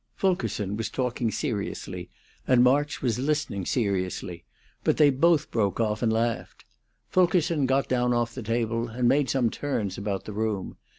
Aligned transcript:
Fulkerson 0.15 0.75
was 0.77 0.89
talking 0.89 1.29
seriously, 1.29 2.09
and 2.47 2.63
March 2.63 3.03
was 3.03 3.19
listening 3.19 3.67
seriously; 3.67 4.43
but 4.83 4.97
they 4.97 5.11
both 5.11 5.51
broke 5.51 5.79
off 5.79 6.01
and 6.01 6.11
laughed. 6.11 6.65
Fulkerson 7.07 7.67
got 7.67 7.87
down 7.87 8.11
off 8.11 8.33
the 8.33 8.41
table 8.41 8.87
and 8.87 9.07
made 9.07 9.29
some 9.29 9.51
turns 9.51 9.99
about 9.99 10.25
the 10.25 10.33
room. 10.33 10.75